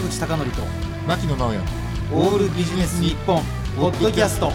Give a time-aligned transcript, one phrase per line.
[0.00, 0.62] 坂口孝則と
[1.06, 1.58] 牧野直哉。
[2.12, 3.42] オールビジネス日本
[3.76, 4.50] ポッドキャスト。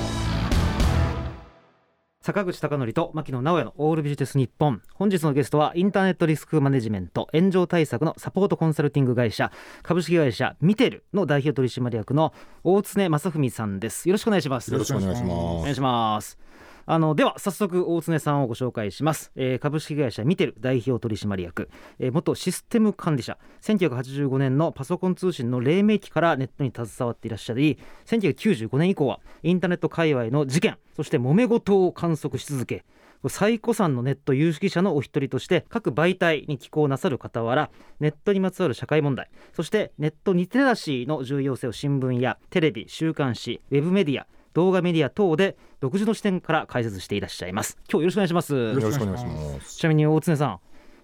[2.20, 4.82] 坂口孝則と牧野直哉のオールビジネス日本。
[4.96, 9.52] 本日のゲストはインターネットリスクマネジメント炎上対策のサポートコンサルティング会社
[9.84, 12.34] 株式会社ミテルの代表取締役の
[12.64, 14.10] 大常正文さんです。
[14.10, 14.72] よろしくお願いします。
[14.74, 15.32] よろしくお願いします。
[15.32, 16.40] お願いします
[16.88, 23.38] あのでは早速大常さんをご紹介します、えー株式会社ミテル代表取締役、えー元システム管理者。
[23.62, 32.86] 1985年のパソコン通信の黎明期からネットに携わっていらっしゃり1995年以降はインターネット界隈の事件そして揉め事を観測し続け。
[33.28, 47.78] 最古参のネット有識者のお一人として各媒体に寄稿なさる傍らネットにまつわる社会問題そしてネットリテラシーの重要性を新聞やテレビ週刊誌ウェブメディア動画メディア等で独自の視点から解説していらっしゃいます。
[47.92, 48.56] 今日よろしくお願いします。
[48.56, 49.78] よろしくお願いします。
[49.78, 50.60] ちなみに大常さん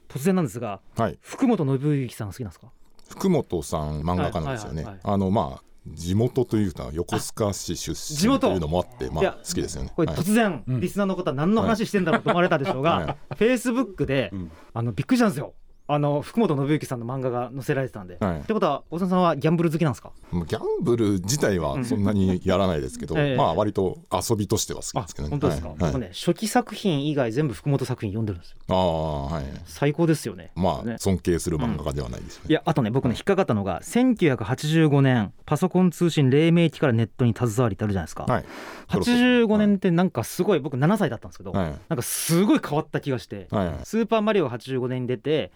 [0.08, 1.20] 突然なんですがはい。
[1.22, 2.72] 福本信之さん好きなんですか？
[3.10, 8.48] 福本さん漫画家なんですよね、はいはいはいあのまあ地元というか横須賀市出地元。
[8.50, 9.92] 身というのもあってまあ好きですよね。
[9.96, 10.18] これはい。
[10.18, 14.32] 突然、リスナーの方何の話してんだろうと思われたでしょうが、はフェイスブックで、
[14.76, 15.56] あのびっくりしたんですよ
[15.88, 18.40] あの福本信之さんの漫画が載せられてたんで、はい。
[18.40, 20.12] ってことは大沢さんはギャンブル好きなんですか？
[20.32, 23.36] ギャンブル自体はそんなにやらないですけど、ええ。
[23.36, 25.32] まあ割と遊びとしては好きですけどね。
[25.32, 26.00] 本当ですか、はい。
[26.00, 28.58] ね初期作品以外全部福本作品読んでるんですよ。
[28.70, 29.44] ああはい。
[29.66, 30.46] 最高ですよね。
[30.46, 38.46] ねまあ尊敬する漫画家ではないですよね、いやあとね僕ね引っかかったのが1985年パソコン通信黎明期からネットに携わりってあるじゃないですか、はい。
[38.90, 41.72] 85年ってなんかすごい僕7歳だったんですけど、はい。
[41.90, 43.48] なんかすごい変わった気がして、
[43.84, 45.52] スーパーマリオが85年に出て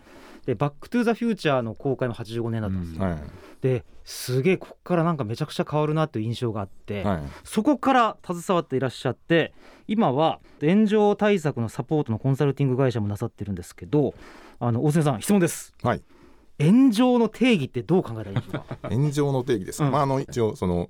[0.46, 3.20] でバック・トゥ・ザ・フューチャーの公開も85年だったんですよ、はい。
[3.62, 7.24] ですげえここからなんかめちゃくちゃ変わるなという印象があって、はい。
[7.44, 9.54] そこから携わっていらっしゃって
[9.88, 14.14] 今は炎上対策のサポートのコンサルティング会社もなさってるんですけど
[14.60, 15.74] あの大瀬さん質問です。
[15.82, 16.02] はい。
[16.60, 18.78] 炎上の定義ってどう考えたらいいんでしょうか？
[18.90, 19.92] 炎上の定義です、うん。
[19.92, 20.90] まああの一応その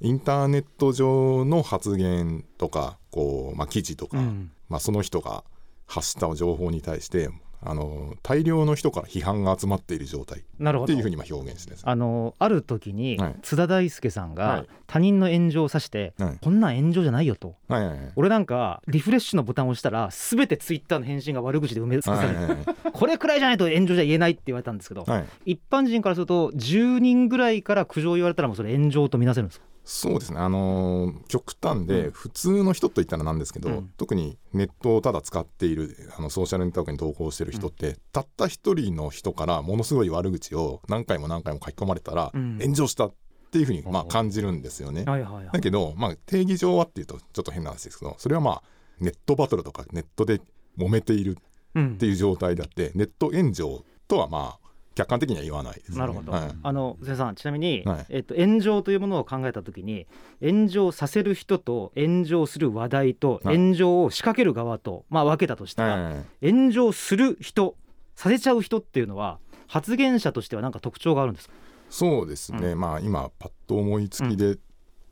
[0.00, 4.50] インターネット上の発言とかこう、まあ、記事とか、うん。
[4.68, 5.44] まあ、その人が
[5.86, 7.28] 発した情報に対して
[7.66, 10.40] あの大量の人から批判が集まっている状態。
[10.40, 13.36] っていうふうにまあ表現してあのある時にはい。
[13.42, 14.66] 津田大介さんがはい。
[14.86, 16.38] 他人の炎上を指して、はい。
[16.42, 17.54] こんなん炎上じゃないよと。
[17.68, 18.12] はいはいはい。
[18.16, 22.56] 俺なんかリフレッシュのボタンを押したら全てツイッターの返信が悪口で埋め尽くされる、はいはい
[22.94, 25.24] これくらいじゃないと炎上じゃ言えないって言われたんですけど、はい。
[25.46, 29.66] 一般人からすると10人ぐらいから苦情を言われたらもうそれ炎上とみなせるんですか？
[29.84, 30.40] そうですね。
[30.40, 33.92] あのー極端で普通の人といったらなんですけど、うん。
[33.96, 42.58] 特にネットをただ使っているあのソーシャルネットワークに投稿してる人って、たった一人の人からものすごい悪口を何回も何回も書き込まれたら、うん。
[42.60, 43.14] 炎上したっ
[43.50, 45.04] ていうふうにまあ感じるんですよね。
[45.04, 48.62] だけど、まあ、定義上はっていうとちょっと変な話ですけどそれはまあ
[49.00, 50.40] ネットバトルとかネットで
[50.78, 51.38] 揉めている
[51.74, 51.94] うん。
[51.94, 54.63] っていう状態であってネット炎上とはまあ
[54.94, 55.98] 客観的には言わないでね。
[55.98, 56.50] なるほど、はい。
[56.62, 58.06] あの瀬さんちなみに、はい。
[58.08, 60.06] えっと、炎上というものを考えた時に
[60.42, 63.56] 炎上させる人と炎上する話題とはい。
[63.56, 66.10] 炎上を仕掛ける側と、まあ、分けたとしたら、は
[66.42, 67.76] い炎上する人
[68.14, 71.54] させちゃう人っていうのは発言者としては何か特徴があるんですか？
[71.90, 74.58] そうですね、うまあ今パッと思いつきで、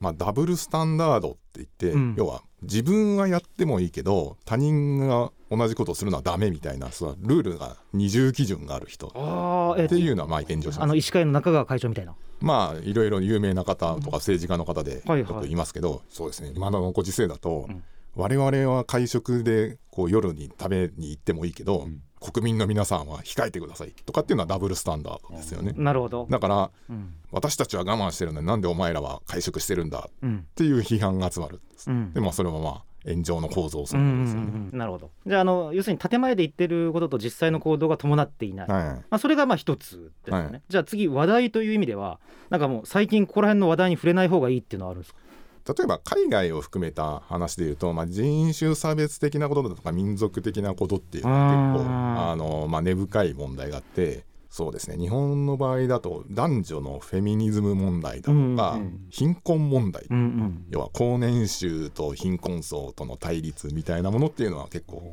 [0.02, 2.14] まあ、ダブルスタンダードって言って、うん。
[2.18, 12.14] 要は自分はやってもいいけど他人が同じことをするのはダメみたいなそのルールが二重基準がある人っていうのはまあ炎上しますあの医師会の中川会長みたいな。
[12.40, 15.32] まあいろいろ有名な方とか政治家の方ではいはい。
[15.32, 16.52] よく言いますけど、そうですね。
[16.54, 17.84] 今のご時世だと、うん。
[18.16, 21.86] 我々は会食でこう夜に食べに行ってもいいけど、
[22.22, 25.72] 国民の皆さんは控えてくださいとかっていうのはダブルスタンダードですよね。
[25.77, 27.15] なるほど、だからうん。
[27.33, 31.91] 私たちは我慢してるのになんでお前らは会食してるんだうんっていう批判が集まるんです。
[31.91, 32.12] うん。
[32.12, 34.47] でまあそれはまあ炎上の構造そのものですよね。
[34.47, 34.78] うんうん。
[34.78, 35.11] なるほど。
[35.27, 38.84] じゃああの要するに建前で言ってることと実際の行動が伴っていない、はい。
[38.84, 40.62] まあ、それがまあ一つですよね、はい。
[40.69, 45.21] じゃあ次話題という意味ではなんかもう最近ここら辺の話題に触れない方がいいっていうのはあるんですか？
[45.67, 58.55] 例えば海外を含めた話でいうと、まあ、人種差別的なことだとか民族的なことっていうのは結構あの、まあ、根深い問題があってそうですね日本の場合だと男女のフェミニズム問題だとか、うんう
[58.85, 60.64] ん貧困問題、うんうん。
[60.70, 65.12] 要は高年収と貧困層との対立みたいなものっていうのは結構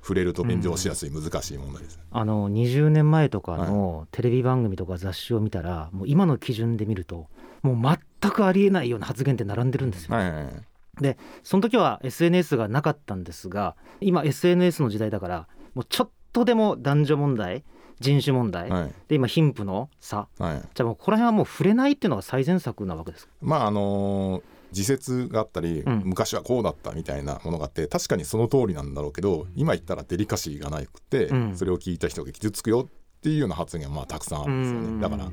[0.00, 1.98] 触れると炎上しやすい難しい問題です。
[2.10, 7.26] あの20年前とかのテレビ番組とか雑誌を見たら、もう今の基準で見ると
[7.62, 10.16] もう全くありえないような発言って並んでるんですよ。
[10.16, 11.16] はいはいはい。
[11.42, 17.64] その時は SNS がなかったんですが今 SNS の時代だからもうちょっとでも男女問題
[18.00, 18.92] 人種問題、はい。
[19.08, 20.28] で今貧富の差。
[20.38, 20.60] はい。
[20.74, 23.26] じゃあもうここら辺はもう触れないっていうのが最善策なわけです。
[23.26, 24.42] かまああのー
[24.72, 26.02] 自説があったり、うん。
[26.06, 31.56] 昔はこうだったみたいなものがあって確かにその通りなんだろうけど今言ったらデリカシーがなくて、うん。
[31.56, 34.96] それを聞いた人が傷つくよっていうような発言がまあたくさんあるんですようん。
[34.96, 35.30] ねだから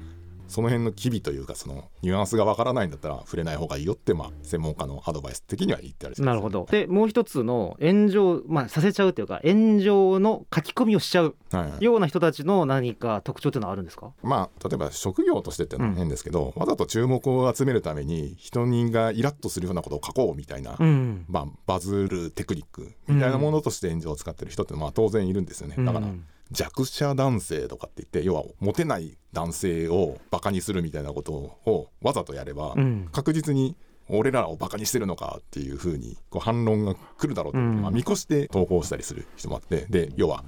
[0.49, 6.67] その辺の機微というかそのニュアンスがわからないんだったら触れない方がいいよってまあ専門家のアドバイス的には言ってあるなるほど。
[6.69, 11.83] でもう一つの炎上、まあ、させちゃうというか炎上の書き込みをしちゃうはいはい。
[11.85, 14.11] ような人たちの何か特徴というのはあるんですか？
[14.23, 21.25] まあ例えば職業としてっていうのは変ですけど、わざと注目を集めるために人にがイラッとするようなことを書こうみたいな、うん。
[21.27, 25.75] まあ、バズるテクニックみたいなものとして炎上を使ってる人ってまあ当然いるんですよね。
[25.77, 33.09] だからうん弱者男性とかって言って要はモテない男性をバカにするみたいなことをわざとやればうん。
[33.11, 33.75] 確実に
[34.09, 37.81] 俺らをバカにしてるのかっていうふうにこう反論が来るだろうと、うん。
[37.81, 40.43] まあ、見越して投稿したりする人もあってで要は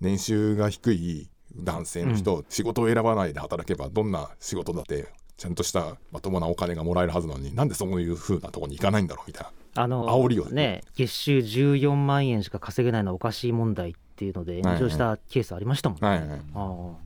[0.00, 5.06] 年収が低い男性の人、仕事を選ばないで働けばどんな仕事だって
[5.36, 9.50] ちゃんとしたまともなお金がもらえるはずなのになんでそういうふうなところに行かないんだろうみたいな。
[9.76, 10.82] あの煽りをね。
[10.94, 16.28] 月収14万円しか稼げないのはおかしい問題っていうので炎上したケースありましたもんね、はいはい。
[16.28, 16.42] ああ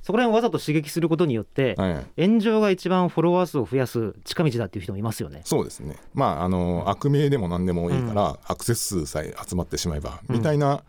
[0.02, 2.26] そこら辺をわざと刺激することによって、はいはい。
[2.26, 5.40] 炎上が一番フォロワー数を増やす近道だっていう人もいますよね。
[5.44, 5.96] そうですね。
[6.14, 10.82] まああの悪名でも何でもいいから、アクセス数さえ集まってしまえば、みたいな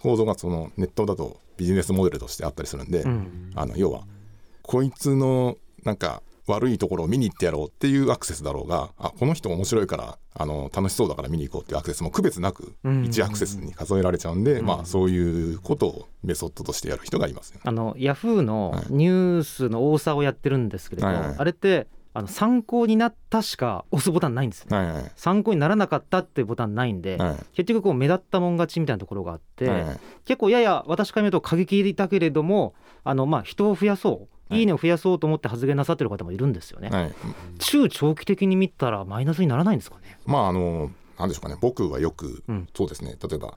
[0.00, 3.50] 構造がそのネットだとビジネスモデルとしてあったりするんで、うん。
[3.54, 4.02] あの要は
[4.62, 13.02] こいつのなんか悪いところを見に行ってやろうっていうアクセスだろうがあこの人面白いからあの楽しそうだから見に行こうっていうアクセスも区別なくうん。
[13.02, 17.62] 1アクセスに数えられちゃうんで、まあそういうことをメソッドとしてやる人がいますよね。
[17.64, 18.86] あのヤフーのはい。
[18.90, 24.76] ニュースの多さをやってるんですけれど、はいはいあれってあの参考になったしか押すボタンないんですよね。
[24.76, 27.36] はいはい参考にならなかったっていうボタンないんで、はい。
[27.54, 34.58] 結局こう目立ったもん勝ちみたいなところがあって、はいはい結構やや私から見ると過激だけれどもあのまあ人を増やそう、はい。
[34.60, 36.88] い、いねを増やそうと思って発言なさってる方もいるんですよね。
[36.90, 37.14] はい。
[37.58, 40.18] 中長期的に見たらマイナスにならないんですかね。
[40.26, 41.56] まああのなんでしょうかね。
[41.60, 42.68] 僕はよく、うん。
[42.74, 43.16] そうですね。
[43.22, 43.56] 例えば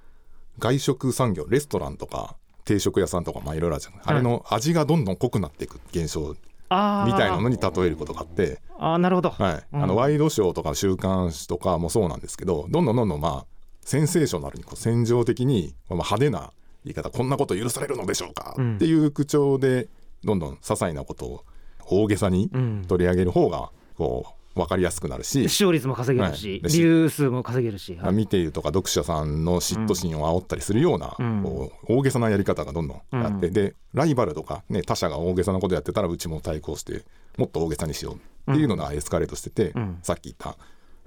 [0.60, 6.36] 外食産業レストランとか定食屋さんとかまあいろいろあるじゃない、あれの味がどんどん濃くなっていく現象み
[6.70, 9.30] たいなのに例えることがあって、あーなるほど。
[9.32, 9.64] はい。
[9.74, 9.84] うん。
[9.84, 13.46] あのワイドショーとか週刊誌とかもそうなんですけどどんどんどんどんまあ
[13.82, 16.52] センセーショナルにこう戦場的にまあ派手な
[16.86, 18.76] 言い方こんなこと許されるのでしょうか、うん。
[18.76, 19.88] っていう口調で
[20.24, 21.46] どんどん些細なことを
[21.86, 22.86] 大げさにうん。
[22.88, 24.26] 取り上げる方がこ
[24.56, 26.74] う分かりやすくなるし、視聴率も稼げるし、はい。
[26.74, 31.44] ビュー数も稼げるし、はい見ているとか読者さんの嫉妬心を煽ったりするような、うん。
[31.44, 33.54] こう大げさなやり方がどんどんあって、うん。
[33.54, 37.04] でライバルとか、ね、他社が大げさなことやってたらうちも対抗して
[37.38, 38.18] もっと大げさにしよ
[38.48, 40.00] うっていうのがエスカレートしてて、うん。
[40.04, 40.58] さっき言った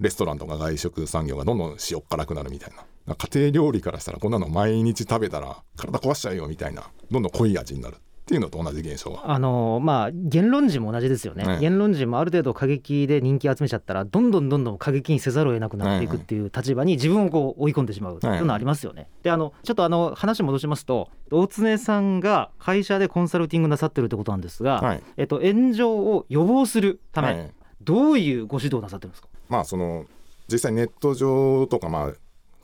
[0.01, 2.71] レストランとか外食産業がどんどん塩っ辛くなるみたい
[3.07, 3.15] な。
[3.15, 9.31] 家庭料理からしたらこんなの毎日食べたら体壊しちゃうよみたいなどんどん濃い味になるっていうのと同じ現象が。
[9.31, 19.09] あのまあ言論人も同じですよね、はい言論人もある程度過激で人気集めちゃったらどんどんどんどん過激にせざるを得なくなっていくっていう立場に自分をこう追い込んでしまうというのはありますよね。
[19.23, 25.03] であのちょっとあの話戻しますと大常さんが会社でコンサルティングなさってるってことなんですが、はい。
[25.17, 27.51] えっと、炎上を予防するため、はい
[27.85, 30.07] どういうご指導をなさってるんですか、まあその
[30.49, 32.13] 実際ネット上とかまあ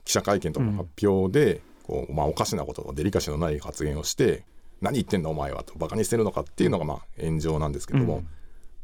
[0.04, 4.44] 記者会見とか発表で、こうまあ、おかしなことデリカシーのない発言をして
[4.80, 8.28] 何言ってんだお前はとバカにしてるのかっていうのがまあ炎上なんですけども、うん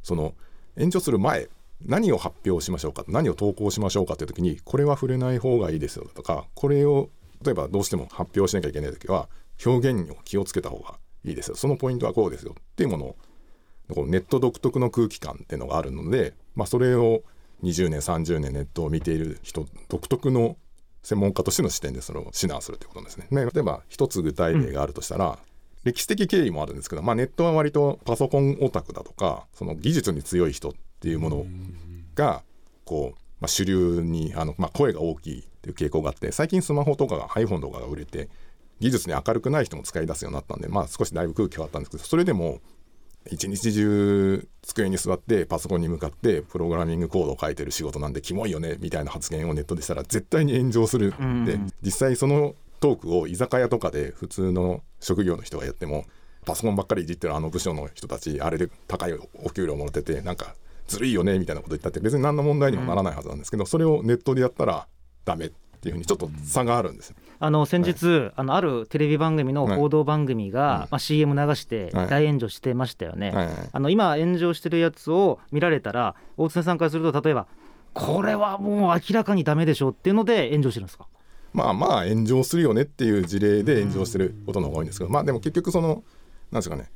[0.05, 0.35] その
[0.77, 1.49] 炎上する前
[1.85, 7.09] 何を発表しましょうか何を投稿しましょうかという時にこれは触れない方がいいですよとかこれを
[7.43, 9.29] 例えばどうしても発表しなきゃいけない時は
[9.65, 13.17] 表現を気をつけた方がいいですよそのポイントはこうですよっていうものを
[13.95, 17.23] こうネット独特の空気感っていうのがあるので、まあ、それを
[17.63, 20.57] 20年30年ネットを見ている人独特の
[21.03, 23.27] 専門家としての視点でそれを指南するということですね。
[23.31, 25.39] ね例えば一つ具体例があるとしたら、
[25.85, 31.47] 歴史的経緯もあるんですけど、まあ、ネットは割とパソコンオタクだとかその技術に強い人っていうもの
[32.15, 32.43] が
[32.85, 38.29] こう、まあ、主流にあの、まあ、声が大きいっていう傾向があって最近スマホとかが iPhone とかが売れて
[38.81, 42.61] 技術に明るくない人も使い出すようになったんで、まあ、少しだいぶ空気変わったんですけどそれでも
[43.31, 51.45] 一日中机に座ってパソコンに向かってプログラミングコードを書いてる仕事なんでキモいよねみたいな発言をネットでしたら絶対に炎上するうん。
[51.45, 56.05] で実際そのトークを居酒屋とかで普通の職業の人がやっても
[56.45, 60.55] パソコンばっかりいじってるあの部署の人たちあれで高いお給料もらっててなんか
[60.87, 64.87] ずるいよねみたいなこと言ったって別に何の問題にもならないはずなんですけどそれをネットでやったら
[65.25, 67.17] ダメっていうふうにちょっと差があるんですよ。
[67.41, 72.09] あの先日、あのあるテレビ番組の報道番組が、まあ、CM 流してはい。
[72.09, 73.31] 大炎上してましたよね。
[73.31, 77.47] はいはいあの今炎上してるやつを見られたら大常さんからすると例えば
[77.95, 81.07] これはもう明らかにダメでしょっていうので炎上してるんですか？
[81.55, 86.03] まあまあ炎上するよねっていう事例で炎上してることの方が多いんですけどまあでも結局その
[86.51, 86.91] なんですかね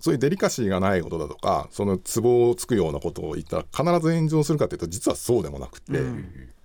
[0.00, 5.92] そういうデリカシーがないことだとかそのツボをつくようなことを言ったら必ず炎上するかというと実はそうでもなくて、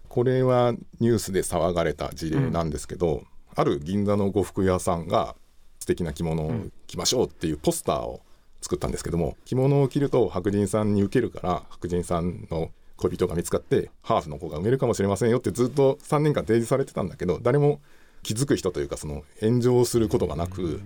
[0.09, 3.23] これはニュースで騒がれた事例なんですけど、
[3.55, 5.35] ある銀座の呉服屋さんが
[5.79, 6.51] 素敵な着物を
[6.87, 8.21] 着ましょうっていうポスターを
[8.61, 12.69] 作ったんですけども着物を着ると白人さんに受けるから白人さんの
[13.01, 17.81] 恋人が見つかってハーフの子が産めるかもしれませんよってずっと3年間提示されてたんだけど誰も
[18.24, 20.81] 気づく人というかその炎上することがなく、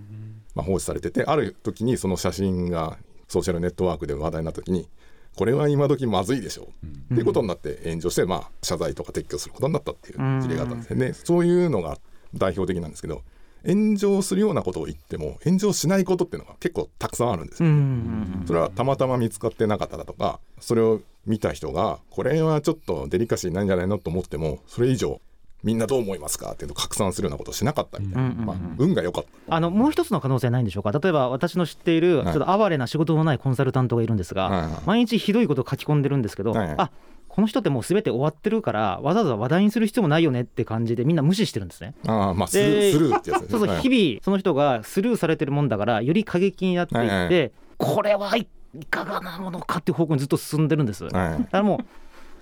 [0.55, 4.87] まあ、放置されててある時にその写真がソーシャルネットワークで話題になった時に
[5.35, 11.13] これは今時まずいでしょう、っていうことになって炎上して、まあ、謝罪とか撤去することになったっていう事例があったんですよね。
[11.13, 11.97] そういうのが
[12.33, 13.21] 代表的なんですけど
[13.67, 17.69] 炎上するようなことを言っても炎上しないことっていうのが結構たくさんあるんですよ。
[18.45, 25.19] それはたまたま見つかってなかっただとかそれを見た人がこれはちょっとデリカシーないんじゃないのと思ってもそれ以上
[25.63, 30.91] みんなどう思いますかっていうのを拡散するようなことをしなかったみたいな、まあ、運が良かったあのもう一つの可能性ないんでしょうか。
[30.91, 36.75] 例えば私の知っているちょっと哀れな仕事のないコンサルタントがいるんですが、はいはい毎日ひどいことを書き込んでるんですけど、はいはい。
[36.77, 36.91] あ
[37.35, 41.93] この人ってもうすべて終わってるからわざわざ話題にする必要もないよねって感じでみんな無視してるんですね。
[42.07, 48.47] ああまあスルーでスルーってやつですねそうそう、はい日々その人がスルーされてるもんだからより過激になっていって、はいはいこれはい
[48.89, 51.05] かがなものかっていう方向にずっと進んでるんです。
[51.09, 51.85] だはいからもう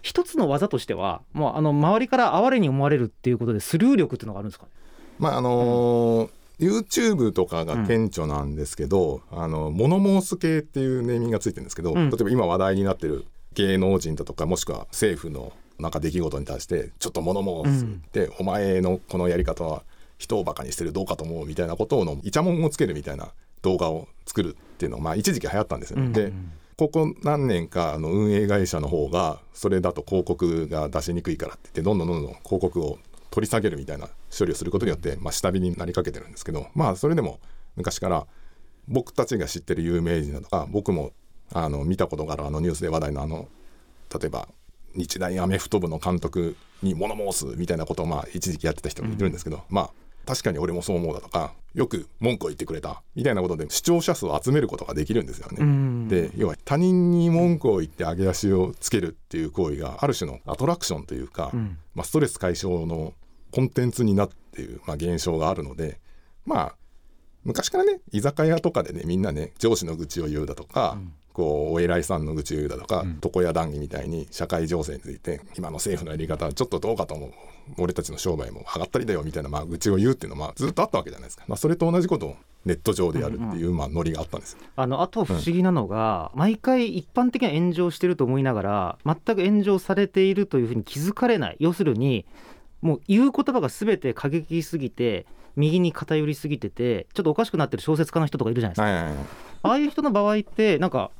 [0.03, 4.71] 一つの技としてはもうあの周りから哀れに思われるっていうことでスルー力っていうのがあるんですかね。
[5.17, 19.83] まああのー YouTube とかが顕著なんですけど、あのモノモース系っていうネーミングがついてるんですけど、うん例えば今話題になってる芸能人だとかもしくは政府のなんか出来事に対してちょっとモノモースって、お前のこのやり方は
[20.17, 26.05] 人をバカにしてるどうかと思うみたいなことをのイチャモンをつけるみたいな動画を作るっていうのが、まあ、一時期流行ったんですよね。
[26.05, 26.13] うん。
[26.13, 26.31] で
[26.75, 32.97] ここ何年かあの運営会社の方がそれだと広告が出しにくいからって言ってどんどんどんどん広告を
[33.29, 37.39] 取り下げるみたいな処理をすることによって、まあ、下火になりかけてるんですけどまあそれでも
[37.75, 38.25] 昔から
[38.87, 41.13] 僕たちが知ってる有名人だとか僕も
[41.53, 43.47] あの見たことがあるあのニュースで話題のあの
[44.13, 44.47] 例えば
[44.95, 49.89] 日大アメフト部の監督に物申すみたいなことをまあ一時期やってた人もいるんですけど、まあ
[50.25, 55.57] 確かに俺もそう思うだとかよく文句を言ってくれたみたいなことで視聴者数を集めることができるんですよね。
[55.59, 56.07] うん。
[56.07, 61.77] で要は他人に文句を言って上げ足をつけるっていう行為がある種のアトラクションというか、うん。
[61.95, 63.13] まあ、ストレス解消の
[63.51, 65.99] コンテンツになっている、まあ、現象があるので
[66.45, 66.75] まあ
[67.43, 70.97] 昔からね居酒屋とかでねみんなね上司の愚痴を言うだとか、
[71.33, 77.31] こうお偉いさんの愚痴だとか、床屋談義みたいに社会情勢について今の政府のやり方はちょっとどうかと思う。
[77.77, 82.35] 俺たちの商売も上がったりだよみたいな、まあ、愚痴を言うっていうのはまあずっとあったわけじゃないですか、まあ、それと同じことを
[82.65, 84.59] ネット上でやるっていう、まあ、ノリがあったんですよ。
[84.75, 91.57] あのあと不思議なのが、毎回一般的な炎上してると思いながら全く炎上されているというふうに気づかれない。
[91.59, 92.25] 要するに
[92.81, 95.25] もう言う言葉が全て過激すぎて
[95.55, 99.15] 右に偏りすぎててちょっとおかしくなってる小説家の人とかいるじゃないですか、はいはいはい。
[99.63, 101.11] ああいう人の場合ってなんか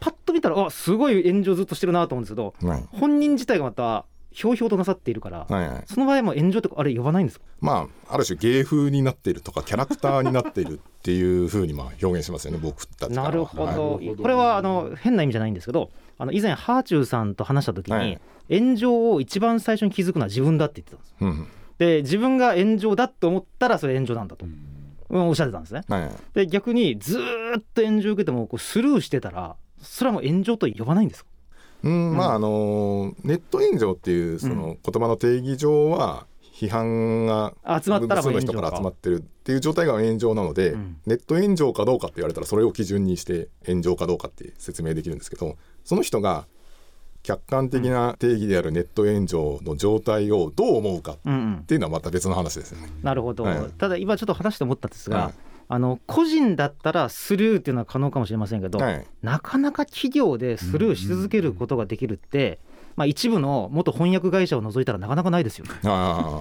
[0.00, 2.84] パッと見たらあすごい炎上ずっとしてるなと思うんですけどはい。
[2.92, 5.84] 本人自体がまたひょうひょうとなさっているから、はいはい。
[5.86, 7.46] その場合も炎上とかあれ呼ばないんですか？
[7.60, 13.74] まあある種芸風になっているとかキャラクターになっているっていうふうにまあ表現しますよね僕たちなるほはい。
[13.76, 18.20] ど、これはあの変な意味じゃないんですけどあの以前ハーチューさんと話した時に、はい。
[18.50, 21.14] 炎上を一番最初に気づくのは自分だって言ってたんです。
[21.20, 25.82] うんで自分が炎上だと思ったらそれ炎上なんだと、うんおっしゃってたんですね。
[25.88, 26.12] はいはい。
[26.32, 31.30] で逆にずーっと炎上を受けてもこうスルーしてたらそれはもう炎上と呼ばないんですか？
[31.84, 40.96] うん、まああのーネット炎上っていうその言葉の定義上は批判が集まったらの人かから集まってるっていう状態が炎上なので、うん。
[41.04, 46.46] ネット炎上かどうかって言われたらそれを基準にして炎上かどうかって説明できるんですけどその人が
[47.22, 52.88] 客観的な定義であるネット炎上の状態をどう思うかっうんうんていうのはまた別の話ですよね。
[53.02, 53.58] なるほど、はい。
[53.76, 55.34] ただ今ちょっと話して思ったんですが、はい
[55.68, 59.06] あの個人だったらスルーっていうのは可能かもしれませんけど、はい。
[59.22, 62.58] なかなか企業でスルーし続けることができるって、
[62.96, 65.72] まあ、一部の元翻訳会社を除いたらなかなかないですよね。
[65.84, 66.40] あ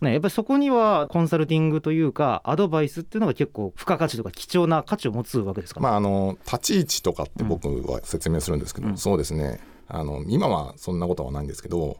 [0.00, 8.96] ねやっぱりそこにはコンサルティングというかアドバイスっていうのが結構付加価値とか貴重な価値を持つわけですから、まああの立ち位置とかって僕は説明するんですけど、うん。
[8.96, 9.60] そうですね。
[9.88, 11.98] あの今はそんなことはないんですけど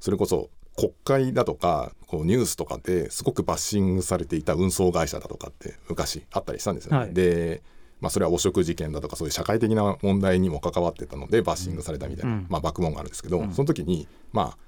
[0.00, 6.98] それこそ国会だとかこうニュースとかですごくバッシングされていた運送会社だとかって昔あったりしたんですよね。
[6.98, 7.62] はいで、
[8.00, 14.58] まあ、それは汚職事件だとかそういう社会的な問題にも関わってたのでバッシングされたみたいな、うんまあ、爆問があるんですけど、うんその時にまあ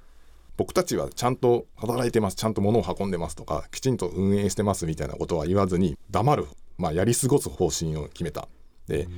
[0.56, 8.48] 僕たちはちゃんと働いてますちゃんと物を運んでますとかきちんと運営してますみたいなことは言わずに黙る、まあ、やり過ごす方針を決めた。
[8.90, 9.08] で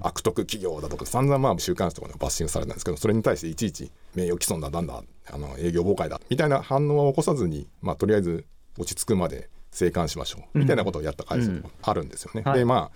[0.00, 8.44] 悪徳企業だとか散々まあ週刊誌とかでバッシングされたんですけどそれに対していちいち名誉毀損だなんだあの営業妨害だみたいな反応は起こさずに、まあ、とりあえず
[8.78, 12.42] 落ち着くまで静観しましょうみたいなことをやった会社もあるんですよね。
[12.44, 12.58] はい。
[12.58, 12.90] でまあ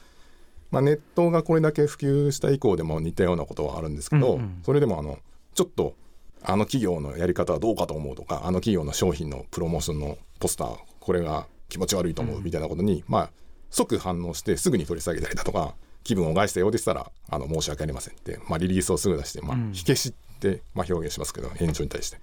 [0.72, 4.62] まあ、ネットがこれだけ普及した以降でも似たようなことはあるんですけど、うんうん。
[4.64, 5.20] それでもあの
[5.54, 5.94] ちょっと
[6.42, 13.30] あの企業のやり方はどうかと思うとかあの企業の商品のプロモーションのポスターこれが気持ち悪いと思うみたいなことに、まあ
[13.70, 15.74] 即反応してすぐに取り下げたりだとか
[16.06, 19.72] 気分を害したようでしたらあの申し訳ありませんって、まあ、リリースをすぐ出して、まあうん。
[19.72, 22.18] 火消しって、まあ、表現しますけど炎上に対して。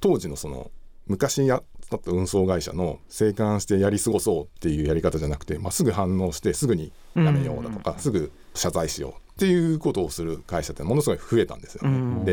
[0.00, 0.70] 当時のその
[1.06, 11.96] 昔やった運送会社の生還してやり過ごそうっていうやり方じゃなくて、まあ、すぐ反応してすぐにやめようだとか、すぐ謝罪しようっていうことをする会社ってものすごい増えたんですよね。
[11.96, 12.24] うん。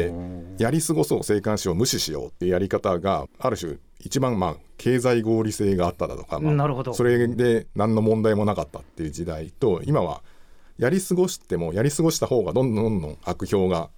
[0.58, 6.94] でやり過ごそう生還しよう無視しようっていうやり方がある種一番まあ経済合理性があっただとか、まあなるほど。
[6.94, 10.22] それで何の問題もなかったっていう時代と今は
[10.80, 13.90] やり過ごしてもやり過ごした方がどんどんどんどん悪評が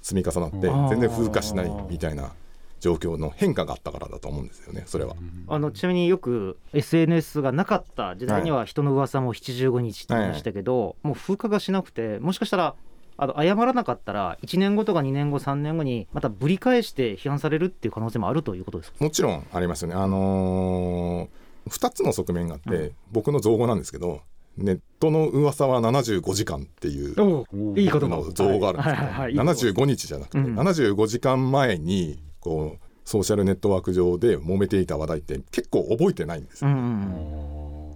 [0.00, 0.88] 積み重なってうん。
[0.88, 2.32] 全然風化しないみたいな
[2.80, 5.16] 状況の変化があったからだと思うんですよねそれは。
[5.48, 12.76] あのちなみによく SNS がなかった時代には人の噂も75日って言いましたけど、もう風化がしなくてもしかしたら
[13.16, 19.04] あの謝らなかったら1年後とか2年後3年後にまたぶり返して批判されるっていう可能性もあるということですか？
[19.04, 19.96] もちろんありますよね。
[19.96, 24.20] あのー、2つの側面があって、僕の造語なんですけど
[24.58, 27.46] ネットの噂は75時間っていうお
[27.76, 28.08] いい言葉。
[28.08, 29.36] の造語があるんですけど、はいはいはいいい。
[29.36, 30.58] 言葉75日じゃなくて、うん。
[30.58, 36.70] 75時間前にこうソーシャルネットワーク上で揉めていた話題って結構覚えてないんですよ、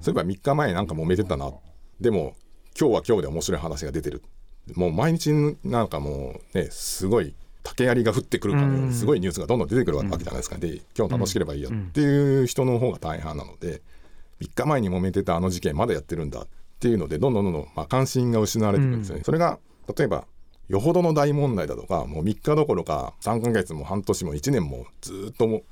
[0.00, 1.52] そういえば3日前なんか揉めてたな。
[2.00, 2.35] でも
[2.78, 4.23] 今日は今日で面白い話が出てる。
[4.75, 5.33] もう毎日
[5.64, 8.88] なんかもうねすごい竹槍が降ってくるかのよううん。
[8.88, 13.83] にすごいニュースがどんどん出てくるわけじゃないですか、で今日楽しければいいやっていう人の方が大半なので
[14.42, 16.46] 3日前に揉めてたあの事件まだやってるんだっ
[16.80, 19.58] ていうのでどんどんどんどん、まあ、関心が失われていくんですよね、それが
[19.96, 20.25] 例えば
[20.68, 25.62] よほどの大問題だとかもう3日どころか3ヶ月も半年も1年もずっとも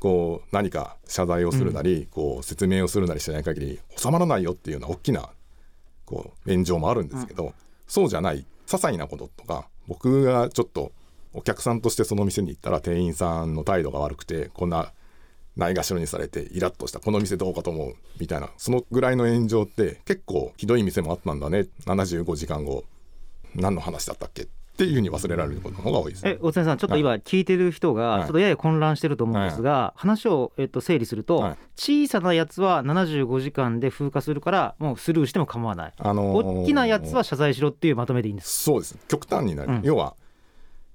[0.00, 5.28] こう何か謝罪をするなり、こう説明をするなりしない限り収まらないよっていうような大きな
[6.06, 7.52] こう炎上もあるんですけど、
[7.86, 10.92] そうじゃない些細なこととか僕がちょっと
[11.32, 14.92] お客さんとしてその店に行ったら店員さんの態度が悪くてこんな
[15.56, 21.66] ないがしろにされてイラッとしたこの店どうかと思うみたいなそのぐらいの炎上って結構ひどい店もあったんだね。
[21.86, 22.84] 75時間後
[23.54, 24.42] 何の話だったっけ？
[24.42, 24.46] っ
[24.80, 26.24] ていうふうに忘れられることの方が多いです。
[26.24, 26.38] ねえ。
[26.40, 28.22] 大津さんちょっと今聞いてる人がはい。
[28.22, 31.56] ちょっとやや混乱してると思うんですが、話を、えっと、整理すると、はい。
[31.76, 38.62] 小さなやつは75時間で風化するからもうスルーしても構わない、あのー大きなやつは謝罪しろっていうまとめでいいんです。
[38.62, 38.96] そうです。
[39.08, 39.82] 極端になる、うん。
[39.82, 40.14] 要は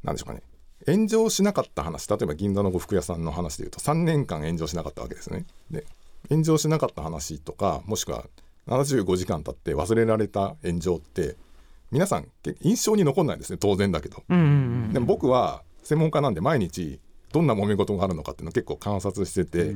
[0.04, 0.42] 何でしょうかね
[0.88, 5.46] 炎上しなかった話例えば銀座の呉服屋さんの話でいうと3年間炎上しなかったわけですね。
[5.72, 5.86] で
[6.30, 8.26] 炎上しなかった話とかもしくは
[8.68, 11.36] 75時間経って忘れられた炎上って
[11.92, 12.28] 皆さん
[12.62, 14.24] 印象に残んないんですね当然だけど。
[14.30, 14.48] うんうんう
[14.90, 17.00] んでも僕は専門家なんで毎日
[17.32, 19.74] どんな揉め事があるのかっていうのを結構観察してて、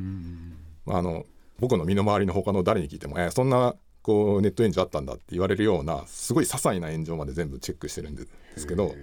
[0.85, 1.25] まああの
[1.59, 8.25] 僕の身の回りの他の誰に聞いても「えーそんなこうネット炎上あったんだ」って言われるようなすごい些細な炎上まで全部チェックしてるんで
[8.57, 8.95] すけど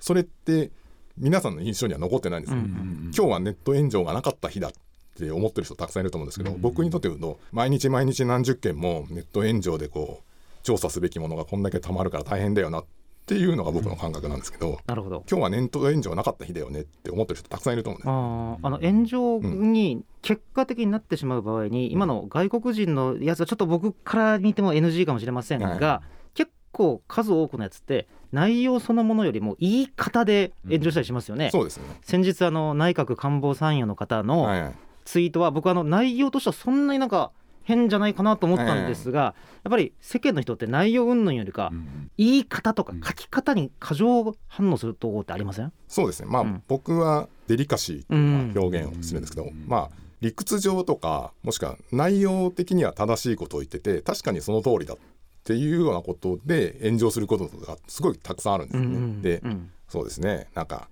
[0.00, 0.70] それって
[1.18, 2.60] 皆さんの印象には残ってないんですよ。
[2.60, 4.72] 今日はネット炎上がなかった日だっ
[5.16, 12.84] て思ってる人たくさんいると思うんですけど、僕にとって言うと毎日毎日何十件もネット炎上でこう調査すべきものがこんだけたまるから大変だよなっ
[13.26, 15.24] ていうのが僕の感覚なんですけど、なるほど。
[15.30, 18.08] 今日はネット炎上なかった日だよねって思ってる人たくさんいると思うんです。
[18.08, 26.02] あーあの炎上に結果的になってしまう場合に、今の外国人のやつはちょっと僕から見ても NG かもしれませんが、は
[26.34, 31.50] 結構数多くのやつって内容そのものよりも言い方で炎上したりしますよね。
[31.52, 31.84] そうですね。
[32.02, 34.72] 先日あの内閣官房参与の方の。
[35.04, 37.32] ツイートは僕あの内容としてはそんなになんか
[37.64, 41.72] 変じゃないかなと思ったんですが、やっぱり世間の人って内容云々よりか
[42.16, 45.72] 言い方とか書き方に過剰反応するところってありません？
[45.88, 46.28] そうですね。
[46.30, 54.98] まあ、うん僕はデリカシーという表現をするんですけど、うんまあ理屈上とかもしくは内容的には正しいことを言ってて確かにその通りだっ
[55.44, 59.22] ていうようなことで炎上することがすごいたくさんあるんですよね。
[59.22, 60.46] で、うんそうですね。
[60.54, 60.88] なんか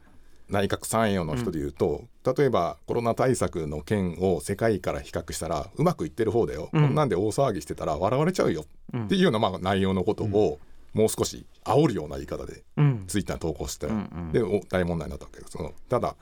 [0.51, 2.05] 内閣参与の人で言うと、
[2.37, 6.83] 例えばコロナ対策の件を世界から比較したらうまくいってる方だよ、うん。
[6.83, 8.67] こんなんで大騒ぎしてたら笑われちゃうよ。
[8.93, 9.05] うん。
[9.07, 10.59] っていうようなまあ内容のことを
[10.93, 13.05] もう少し煽るような言い方でうん。
[13.07, 14.33] ツイッターに投稿して、うんうん。
[14.33, 16.15] でお大問題になったわけですそのただ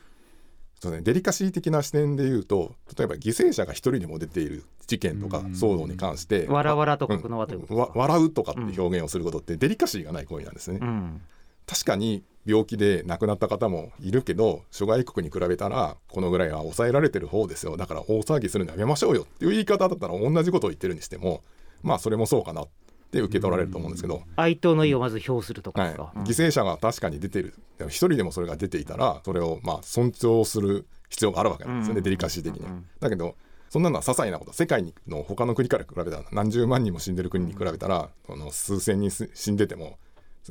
[0.81, 5.47] そう、ね、デリカシー的な視点で言うと例えば犠牲者が一人でも出ている事件とかうん。
[5.53, 7.99] 騒動に関してわらわらとうん書くのはということわですか？
[8.01, 10.79] 笑うとかって表現をすることってデリカシーがない行為なんですね。
[10.81, 11.21] うん。
[11.67, 17.77] 確かに病気で亡くなった方もいるけど諸外国に比べたらこのぐらいは抑えられてる方ですよ。
[17.77, 21.43] だから大騒ぎするのやめましょうよっていう言い方だったら同じことを言ってるにしても
[21.83, 22.63] まあそれもそうかな。
[22.63, 22.69] っ
[23.11, 31.79] て受け取られると思うんですけど、哀悼の意をまず表するとかはい、犠牲者が確かに出てるでも一人でもそれが出ていたらそれをまあ尊重する必要があるわけなん。
[31.79, 32.67] ですよね、デリカシー的に
[33.01, 33.35] だけど
[33.71, 33.83] そん。
[33.83, 37.17] なのは些細なこと世界の他の国から比べたら何十万人も死ん。
[37.17, 39.57] でる国に比べたら、その数千人死ん。
[39.57, 39.99] でても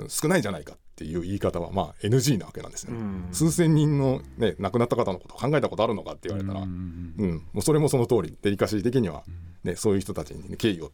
[0.07, 2.71] 少ないじゃないかっていう言い方はまあ NG なわけなん。
[2.71, 3.27] ですよね、うん。
[3.31, 7.15] 数千人の、ね、亡くなった方のことを考えたことあるのかって言われたら、うん。
[7.53, 9.23] もうそれもその通りデリカシー的には、
[9.63, 10.91] ね、そういう人たちに、敬意を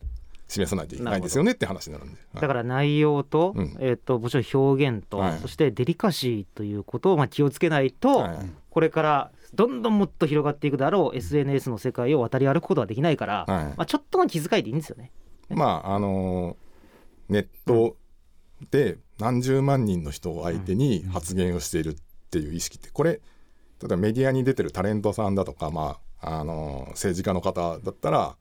[0.54, 2.42] 示さないといけないんですよねって話になるんで、はい。
[2.42, 3.78] だから内容と,、うん。
[3.80, 5.40] えー、ともちろん表現と、はい。
[5.40, 8.38] そしてデリカシーということをまあ気をつけないと、はい。
[8.70, 13.66] これからどんどんもっと広がっていくだろう SNS の世界を渡り歩くことはできないから、はい。
[13.66, 15.12] まあ、ちょっとの気遣いでいいんですよね。
[15.50, 16.64] まああのー
[17.30, 17.96] ネット
[18.70, 21.96] で何十万人の人を相手に発言をしているっ
[22.30, 23.20] ていう意識ってこれ例
[23.86, 28.36] えばメディアに出てるタレントさんだとか、まああのー政治家の方だったら、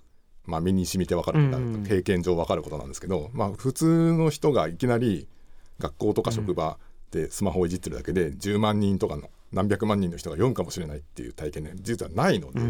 [0.45, 1.85] まあ、身に染みて分かることうんうん。
[1.85, 5.29] 経験上分かることなんですけど、まあ、普通の人がいきなり
[5.79, 6.79] 学校とか職場
[7.11, 12.61] でスマホをいじってるだけで10万人とかの何百万人の人が読むかもしれないっていう体験ね実はないので。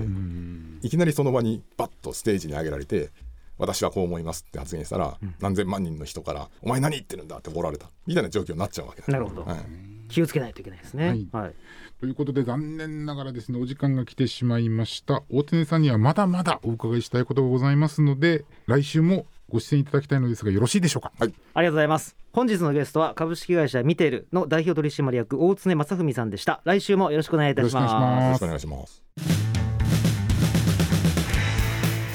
[0.86, 3.10] いきなりその場にバッとステージに上げられて
[3.58, 7.90] 私はこう思いますって発言したら、何千万人の人から「お前何言ってるんだ」って怒られた。
[8.06, 9.44] みたいな状況になっちゃうわけですなるほど。
[9.44, 11.08] はい気をつけないといけないですね。
[11.08, 11.28] はい。
[11.32, 11.54] はい。
[12.00, 15.22] ということで残念ながらですねお時間が来てしまいました。
[15.30, 21.12] 大手さんにはまだまだお伺いしたいことがございますので来週もご出演いただきたいのですがよろしいでしょうか？
[21.18, 22.16] ありがとうございます。
[22.32, 26.60] 本日のゲストは株式会社ミテルの代表取締役大常正文さんでした。
[26.64, 27.74] 来週もよろしくお願いいたします。
[27.74, 28.24] よろしくお願いします。
[28.24, 29.02] よろしくお願いします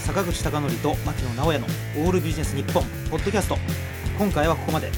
[0.08, 3.58] 坂口孝則と牧野直哉のオールビジネス日本ポッドキャスト。
[4.18, 4.90] 今回はここまで。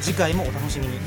[0.00, 0.98] 次回もお楽しみに